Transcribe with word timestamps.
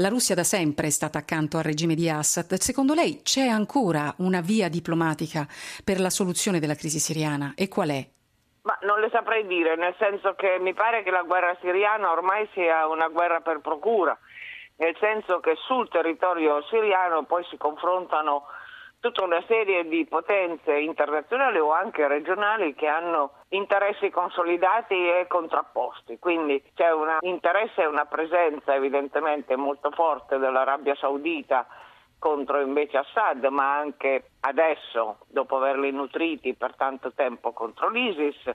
La 0.00 0.10
Russia 0.10 0.36
da 0.36 0.44
sempre 0.44 0.86
è 0.86 0.90
stata 0.90 1.18
accanto 1.18 1.56
al 1.56 1.64
regime 1.64 1.96
di 1.96 2.08
Assad. 2.08 2.54
Secondo 2.54 2.94
lei 2.94 3.20
c'è 3.24 3.48
ancora 3.48 4.14
una 4.18 4.40
via 4.40 4.68
diplomatica 4.68 5.44
per 5.82 5.98
la 5.98 6.08
soluzione 6.08 6.60
della 6.60 6.76
crisi 6.76 7.00
siriana? 7.00 7.54
E 7.56 7.66
qual 7.66 7.88
è? 7.88 8.06
Ma 8.62 8.78
non 8.82 9.00
le 9.00 9.08
saprei 9.10 9.44
dire, 9.48 9.74
nel 9.74 9.96
senso 9.98 10.34
che 10.36 10.58
mi 10.60 10.72
pare 10.72 11.02
che 11.02 11.10
la 11.10 11.24
guerra 11.24 11.56
siriana 11.60 12.12
ormai 12.12 12.48
sia 12.52 12.86
una 12.86 13.08
guerra 13.08 13.40
per 13.40 13.58
procura, 13.58 14.16
nel 14.76 14.96
senso 15.00 15.40
che 15.40 15.56
sul 15.66 15.88
territorio 15.88 16.62
siriano 16.70 17.24
poi 17.24 17.44
si 17.50 17.56
confrontano 17.56 18.44
tutta 19.00 19.22
una 19.22 19.42
serie 19.46 19.86
di 19.88 20.04
potenze 20.06 20.76
internazionali 20.76 21.58
o 21.58 21.72
anche 21.72 22.06
regionali 22.08 22.74
che 22.74 22.86
hanno 22.86 23.32
interessi 23.50 24.10
consolidati 24.10 24.94
e 24.94 25.26
contrapposti. 25.28 26.18
Quindi 26.18 26.62
c'è 26.74 26.92
un 26.92 27.18
interesse 27.20 27.82
e 27.82 27.86
una 27.86 28.06
presenza 28.06 28.74
evidentemente 28.74 29.56
molto 29.56 29.90
forte 29.90 30.38
dell'Arabia 30.38 30.94
Saudita 30.96 31.66
contro 32.18 32.60
invece 32.60 32.98
Assad, 32.98 33.44
ma 33.44 33.76
anche 33.76 34.30
adesso, 34.40 35.18
dopo 35.28 35.56
averli 35.56 35.92
nutriti 35.92 36.54
per 36.54 36.74
tanto 36.74 37.12
tempo 37.12 37.52
contro 37.52 37.88
l'ISIS. 37.88 38.50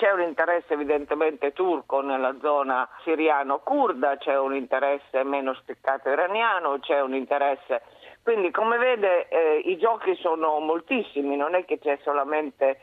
C'è 0.00 0.10
un 0.12 0.22
interesse 0.22 0.72
evidentemente 0.72 1.52
turco 1.52 2.00
nella 2.00 2.34
zona 2.40 2.88
siriano-kurda, 3.04 4.16
c'è 4.16 4.38
un 4.38 4.54
interesse 4.54 5.22
meno 5.24 5.52
spiccato 5.52 6.08
iraniano, 6.08 6.78
c'è 6.78 7.02
un 7.02 7.14
interesse 7.14 7.82
quindi 8.22 8.50
come 8.50 8.78
vede 8.78 9.28
eh, 9.28 9.62
i 9.64 9.76
giochi 9.76 10.14
sono 10.16 10.58
moltissimi, 10.60 11.36
non 11.36 11.54
è 11.54 11.66
che 11.66 11.78
c'è 11.78 11.98
solamente 12.02 12.80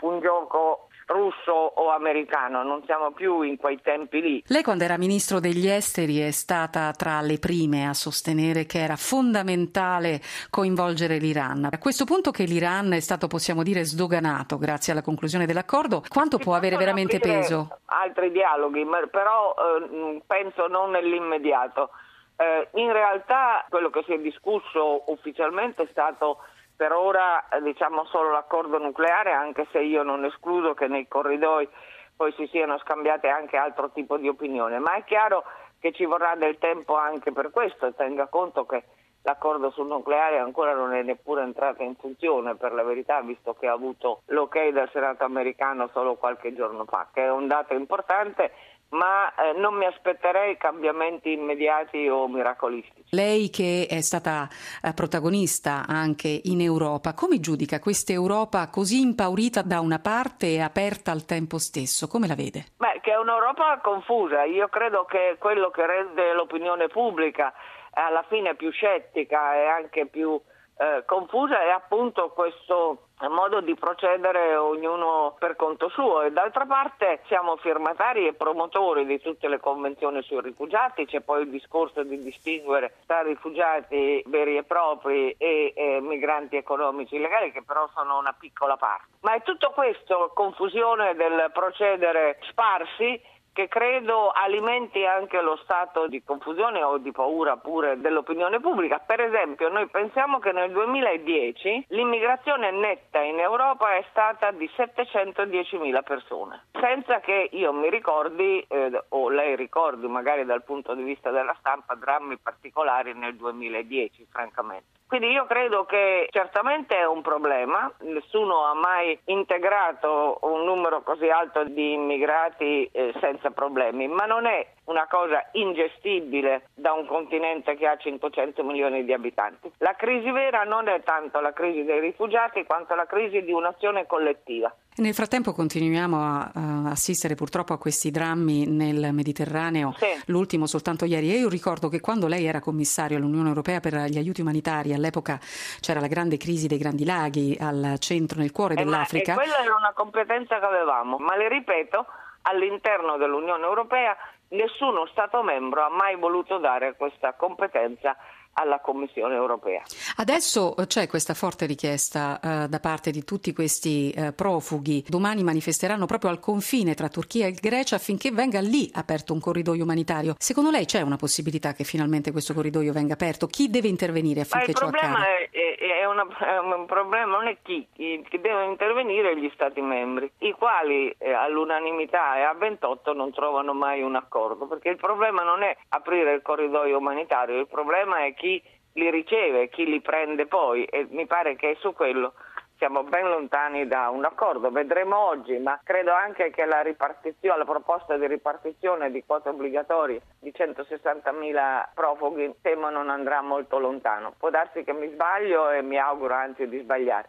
un 0.00 0.20
gioco 0.20 0.85
russo 1.06 1.52
o 1.52 1.90
americano, 1.90 2.62
non 2.62 2.82
siamo 2.84 3.12
più 3.12 3.42
in 3.42 3.56
quei 3.56 3.80
tempi 3.80 4.20
lì. 4.20 4.44
Lei 4.48 4.62
quando 4.62 4.84
era 4.84 4.98
ministro 4.98 5.40
degli 5.40 5.68
esteri 5.68 6.18
è 6.18 6.30
stata 6.32 6.90
tra 6.92 7.20
le 7.20 7.38
prime 7.38 7.88
a 7.88 7.94
sostenere 7.94 8.66
che 8.66 8.80
era 8.80 8.96
fondamentale 8.96 10.20
coinvolgere 10.50 11.18
l'Iran. 11.18 11.68
A 11.70 11.78
questo 11.78 12.04
punto 12.04 12.30
che 12.30 12.44
l'Iran 12.44 12.92
è 12.92 13.00
stato, 13.00 13.28
possiamo 13.28 13.62
dire, 13.62 13.84
sdoganato 13.84 14.58
grazie 14.58 14.92
alla 14.92 15.02
conclusione 15.02 15.46
dell'accordo, 15.46 16.02
quanto 16.08 16.38
può 16.38 16.54
avere 16.54 16.76
veramente 16.76 17.18
peso? 17.20 17.78
Altri 17.86 18.32
dialoghi, 18.32 18.84
però 19.10 19.54
eh, 19.54 20.22
penso 20.26 20.66
non 20.66 20.90
nell'immediato. 20.90 21.90
Eh, 22.36 22.68
in 22.74 22.92
realtà 22.92 23.64
quello 23.70 23.88
che 23.90 24.02
si 24.04 24.12
è 24.12 24.18
discusso 24.18 25.04
ufficialmente 25.06 25.84
è 25.84 25.88
stato 25.90 26.38
per 26.76 26.92
ora 26.92 27.44
diciamo 27.62 28.04
solo 28.04 28.30
l'accordo 28.30 28.78
nucleare, 28.78 29.32
anche 29.32 29.66
se 29.72 29.80
io 29.80 30.02
non 30.02 30.24
escludo 30.24 30.74
che 30.74 30.86
nei 30.86 31.08
corridoi 31.08 31.68
poi 32.16 32.32
si 32.32 32.46
siano 32.46 32.78
scambiate 32.78 33.28
anche 33.28 33.56
altro 33.56 33.90
tipo 33.90 34.16
di 34.16 34.28
opinione, 34.28 34.78
ma 34.78 34.94
è 34.94 35.04
chiaro 35.04 35.44
che 35.78 35.92
ci 35.92 36.04
vorrà 36.04 36.34
del 36.36 36.58
tempo 36.58 36.96
anche 36.96 37.32
per 37.32 37.50
questo, 37.50 37.92
tenga 37.94 38.26
conto 38.26 38.64
che 38.66 38.84
l'accordo 39.22 39.70
sul 39.70 39.86
nucleare 39.86 40.38
ancora 40.38 40.72
non 40.72 40.94
è 40.94 41.02
neppure 41.02 41.42
entrato 41.42 41.82
in 41.82 41.96
funzione 41.96 42.54
per 42.54 42.72
la 42.72 42.84
verità, 42.84 43.20
visto 43.20 43.54
che 43.54 43.66
ha 43.66 43.72
avuto 43.72 44.22
l'ok 44.26 44.70
del 44.70 44.88
Senato 44.92 45.24
americano 45.24 45.88
solo 45.92 46.14
qualche 46.14 46.54
giorno 46.54 46.84
fa, 46.84 47.08
che 47.12 47.24
è 47.24 47.30
un 47.30 47.48
dato 47.48 47.74
importante 47.74 48.52
ma 48.88 49.34
eh, 49.34 49.58
non 49.58 49.74
mi 49.74 49.84
aspetterei 49.84 50.56
cambiamenti 50.56 51.32
immediati 51.32 52.08
o 52.08 52.28
miracolistici. 52.28 53.04
Lei 53.10 53.50
che 53.50 53.86
è 53.88 54.00
stata 54.00 54.48
eh, 54.82 54.92
protagonista 54.92 55.84
anche 55.86 56.40
in 56.44 56.60
Europa, 56.60 57.14
come 57.14 57.40
giudica 57.40 57.80
questa 57.80 58.12
Europa 58.12 58.68
così 58.68 59.00
impaurita 59.00 59.62
da 59.62 59.80
una 59.80 59.98
parte 59.98 60.46
e 60.46 60.60
aperta 60.60 61.10
al 61.10 61.24
tempo 61.24 61.58
stesso? 61.58 62.06
Come 62.06 62.26
la 62.26 62.34
vede? 62.34 62.66
Beh, 62.76 63.00
che 63.02 63.12
è 63.12 63.18
un'Europa 63.18 63.80
confusa. 63.82 64.44
Io 64.44 64.68
credo 64.68 65.04
che 65.04 65.36
quello 65.38 65.65
che 65.70 65.86
rende 65.86 66.32
l'opinione 66.32 66.88
pubblica 66.88 67.52
alla 67.92 68.24
fine 68.28 68.54
più 68.54 68.70
scettica 68.70 69.54
e 69.54 69.66
anche 69.66 70.06
più 70.06 70.40
eh, 70.78 71.04
confusa 71.06 71.62
è 71.62 71.70
appunto 71.70 72.30
questo 72.30 73.06
modo 73.30 73.62
di 73.62 73.74
procedere 73.74 74.56
ognuno 74.56 75.34
per 75.38 75.56
conto 75.56 75.88
suo 75.88 76.20
e 76.20 76.32
d'altra 76.32 76.66
parte 76.66 77.20
siamo 77.28 77.56
firmatari 77.56 78.26
e 78.26 78.34
promotori 78.34 79.06
di 79.06 79.18
tutte 79.18 79.48
le 79.48 79.58
convenzioni 79.58 80.20
sui 80.22 80.42
rifugiati, 80.42 81.06
c'è 81.06 81.22
poi 81.22 81.42
il 81.42 81.48
discorso 81.48 82.02
di 82.02 82.22
distinguere 82.22 82.96
tra 83.06 83.22
rifugiati 83.22 84.22
veri 84.26 84.58
e 84.58 84.64
propri 84.64 85.34
e, 85.38 85.72
e 85.74 86.00
migranti 86.02 86.56
economici 86.56 87.16
illegali 87.16 87.52
che 87.52 87.62
però 87.62 87.88
sono 87.94 88.18
una 88.18 88.36
piccola 88.38 88.76
parte. 88.76 89.06
Ma 89.20 89.32
è 89.32 89.42
tutto 89.42 89.70
questo 89.70 90.30
confusione 90.34 91.14
del 91.14 91.50
procedere 91.54 92.36
sparsi 92.50 93.18
che 93.56 93.68
credo 93.68 94.28
alimenti 94.28 95.06
anche 95.06 95.40
lo 95.40 95.56
stato 95.62 96.08
di 96.08 96.22
confusione 96.22 96.82
o 96.82 96.98
di 96.98 97.10
paura 97.10 97.56
pure 97.56 97.98
dell'opinione 97.98 98.60
pubblica. 98.60 98.98
Per 98.98 99.18
esempio, 99.18 99.70
noi 99.70 99.86
pensiamo 99.86 100.38
che 100.38 100.52
nel 100.52 100.70
2010 100.72 101.86
l'immigrazione 101.88 102.70
netta 102.70 103.22
in 103.22 103.38
Europa 103.38 103.94
è 103.94 104.04
stata 104.10 104.50
di 104.50 104.68
710.000 104.76 106.02
persone, 106.02 106.66
senza 106.78 107.20
che 107.20 107.48
io 107.52 107.72
mi 107.72 107.88
ricordi 107.88 108.62
eh, 108.68 109.02
o 109.08 109.30
lei 109.30 109.56
ricordi 109.56 110.06
magari 110.06 110.44
dal 110.44 110.62
punto 110.62 110.94
di 110.94 111.02
vista 111.02 111.30
della 111.30 111.56
stampa 111.58 111.94
drammi 111.94 112.36
particolari 112.36 113.14
nel 113.14 113.36
2010, 113.36 114.26
francamente. 114.30 114.96
Quindi 115.06 115.28
io 115.28 115.46
credo 115.46 115.84
che 115.84 116.26
certamente 116.30 116.96
è 116.96 117.06
un 117.06 117.22
problema, 117.22 117.90
nessuno 118.00 118.64
ha 118.64 118.74
mai 118.74 119.16
integrato 119.26 120.38
un 120.42 120.64
numero 120.64 121.02
così 121.02 121.28
alto 121.28 121.62
di 121.62 121.92
immigrati 121.92 122.88
eh, 122.90 123.14
senza 123.20 123.50
problemi, 123.50 124.08
ma 124.08 124.24
non 124.24 124.46
è 124.46 124.66
una 124.86 125.06
cosa 125.08 125.48
ingestibile 125.52 126.68
da 126.74 126.92
un 126.92 127.06
continente 127.06 127.76
che 127.76 127.86
ha 127.86 127.96
500 127.96 128.62
milioni 128.64 129.04
di 129.04 129.12
abitanti. 129.12 129.70
La 129.78 129.94
crisi 129.94 130.30
vera 130.30 130.64
non 130.64 130.88
è 130.88 131.02
tanto 131.02 131.40
la 131.40 131.52
crisi 131.52 131.84
dei 131.84 132.00
rifugiati 132.00 132.64
quanto 132.64 132.94
la 132.94 133.06
crisi 133.06 133.42
di 133.42 133.52
un'azione 133.52 134.06
collettiva. 134.06 134.74
Nel 134.98 135.12
frattempo 135.12 135.52
continuiamo 135.52 136.18
a, 136.18 136.50
assistere 136.86 137.34
purtroppo 137.34 137.74
a 137.74 137.78
questi 137.78 138.10
drammi 138.10 138.66
nel 138.66 139.10
Mediterraneo, 139.12 139.94
sì. 139.98 140.06
l'ultimo 140.26 140.66
soltanto 140.66 141.04
ieri. 141.04 141.30
E 141.30 141.38
io 141.38 141.50
ricordo 141.50 141.88
che 141.88 142.00
quando 142.00 142.26
lei 142.26 142.46
era 142.46 142.60
commissario 142.60 143.18
all'Unione 143.18 143.48
Europea 143.48 143.80
per 143.80 143.94
gli 144.08 144.16
aiuti 144.16 144.40
umanitari, 144.40 144.94
all'epoca 144.96 145.38
c'era 145.80 146.00
la 146.00 146.08
grande 146.08 146.36
crisi 146.36 146.66
dei 146.66 146.78
Grandi 146.78 147.04
Laghi 147.04 147.56
al 147.60 147.96
centro, 147.98 148.38
nel 148.38 148.52
cuore 148.52 148.74
eh, 148.74 148.76
dell'Africa. 148.84 149.34
Ma, 149.34 149.42
e 149.42 149.44
quella 149.44 149.62
era 149.62 149.76
una 149.76 149.92
competenza 149.94 150.58
che 150.58 150.64
avevamo, 150.64 151.18
ma 151.18 151.36
le 151.36 151.48
ripeto, 151.48 152.06
all'interno 152.42 153.16
dell'Unione 153.16 153.64
Europea 153.64 154.16
nessuno 154.48 155.06
Stato 155.06 155.42
membro 155.42 155.84
ha 155.84 155.88
mai 155.88 156.16
voluto 156.16 156.58
dare 156.58 156.96
questa 156.96 157.32
competenza 157.34 158.16
alla 158.58 158.80
Commissione 158.80 159.34
europea. 159.34 159.82
Adesso 160.16 160.76
eh, 160.76 160.86
c'è 160.86 161.06
questa 161.06 161.34
forte 161.34 161.66
richiesta 161.66 162.40
eh, 162.42 162.68
da 162.68 162.80
parte 162.80 163.10
di 163.10 163.22
tutti 163.24 163.52
questi 163.52 164.10
eh, 164.10 164.32
profughi. 164.32 165.04
Domani 165.06 165.42
manifesteranno 165.42 166.06
proprio 166.06 166.30
al 166.30 166.40
confine 166.40 166.94
tra 166.94 167.08
Turchia 167.08 167.46
e 167.46 167.52
Grecia 167.52 167.96
affinché 167.96 168.30
venga 168.30 168.60
lì 168.60 168.90
aperto 168.94 169.32
un 169.32 169.40
corridoio 169.40 169.82
umanitario. 169.82 170.34
Secondo 170.38 170.70
lei 170.70 170.86
c'è 170.86 171.02
una 171.02 171.16
possibilità 171.16 171.72
che 171.74 171.84
finalmente 171.84 172.32
questo 172.32 172.54
corridoio 172.54 172.92
venga 172.92 173.12
aperto? 173.14 173.46
Chi 173.46 173.68
deve 173.68 173.88
intervenire 173.88 174.40
affinché 174.40 174.72
ciò 174.72 174.86
accada? 174.86 175.06
Il 175.06 175.12
problema 175.12 175.26
è, 175.50 176.00
è, 176.00 176.04
una, 176.06 176.26
è, 176.38 176.58
un 176.58 176.86
problema, 176.86 177.36
non 177.36 177.46
è 177.48 177.56
chi, 177.62 177.86
chi 177.92 178.40
deve 178.40 178.64
intervenire 178.64 179.36
gli 179.38 179.50
Stati 179.52 179.80
membri, 179.80 180.30
i 180.38 180.52
quali 180.52 181.14
eh, 181.18 181.32
all'unanimità 181.32 182.36
e 182.36 182.42
a 182.42 182.54
28 182.54 183.12
non 183.12 183.32
trovano 183.32 183.74
mai 183.74 184.02
un 184.02 184.16
accordo, 184.16 184.66
perché 184.66 184.88
il 184.88 184.96
problema 184.96 185.42
non 185.42 185.62
è 185.62 185.76
aprire 185.90 186.32
il 186.32 186.42
corridoio 186.42 186.98
umanitario, 186.98 187.58
il 187.58 187.68
problema 187.68 188.24
è 188.24 188.34
chi 188.34 188.45
chi 188.46 188.62
li 188.92 189.10
riceve, 189.10 189.68
chi 189.68 189.84
li 189.84 190.00
prende 190.00 190.46
poi 190.46 190.84
e 190.84 191.06
mi 191.10 191.26
pare 191.26 191.56
che 191.56 191.76
su 191.80 191.92
quello 191.92 192.34
siamo 192.78 193.02
ben 193.04 193.28
lontani 193.28 193.86
da 193.86 194.10
un 194.10 194.24
accordo, 194.24 194.70
vedremo 194.70 195.16
oggi, 195.16 195.56
ma 195.58 195.80
credo 195.82 196.12
anche 196.12 196.50
che 196.50 196.66
la, 196.66 196.82
la 196.82 197.64
proposta 197.64 198.16
di 198.18 198.26
ripartizione 198.26 199.10
di 199.10 199.24
quote 199.24 199.48
obbligatorie 199.48 200.20
di 200.38 200.52
160.000 200.54 201.88
profughi 201.94 202.54
temo 202.60 202.90
non 202.90 203.08
andrà 203.08 203.40
molto 203.40 203.78
lontano. 203.78 204.34
Può 204.38 204.50
darsi 204.50 204.84
che 204.84 204.92
mi 204.92 205.10
sbaglio 205.10 205.70
e 205.70 205.80
mi 205.82 205.98
auguro 205.98 206.34
anzi 206.34 206.68
di 206.68 206.78
sbagliare, 206.80 207.24